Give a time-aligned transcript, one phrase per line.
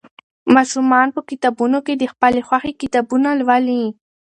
[0.55, 3.83] ماشومان په کتابتونونو کې د خپلې خوښې کتابونه لولي.